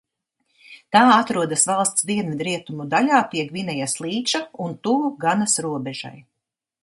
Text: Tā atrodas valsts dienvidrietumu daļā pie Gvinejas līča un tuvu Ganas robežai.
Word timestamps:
Tā 0.95 1.01
atrodas 1.15 1.65
valsts 1.71 2.07
dienvidrietumu 2.11 2.87
daļā 2.95 3.19
pie 3.33 3.45
Gvinejas 3.51 3.95
līča 4.05 4.43
un 4.67 4.75
tuvu 4.89 5.15
Ganas 5.27 5.59
robežai. 5.67 6.17